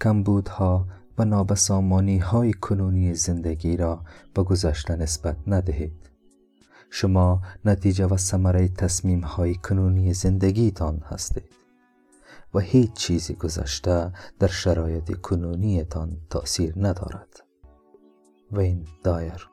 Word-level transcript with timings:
کمبودها 0.00 0.86
و 1.18 1.24
نابسامانی 1.24 2.18
های 2.18 2.52
کنونی 2.52 3.14
زندگی 3.14 3.76
را 3.76 4.04
به 4.34 4.42
گذشته 4.42 4.96
نسبت 4.96 5.36
ندهید. 5.46 6.10
شما 6.90 7.42
نتیجه 7.64 8.06
و 8.06 8.16
ثمره 8.16 8.68
تصمیم 8.68 9.20
های 9.20 9.54
کنونی 9.54 10.14
زندگیتان 10.14 11.02
هستید 11.06 11.52
و 12.54 12.58
هیچ 12.58 12.92
چیزی 12.92 13.34
گذشته 13.34 14.12
در 14.38 14.48
شرایط 14.48 15.20
کنونیتان 15.20 16.16
تأثیر 16.30 16.74
ندارد. 16.76 17.40
وین 18.52 18.84
دایر 19.04 19.50